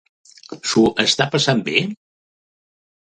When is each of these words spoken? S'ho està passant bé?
S'ho 0.69 0.85
està 1.05 1.29
passant 1.35 1.63
bé? 1.69 1.77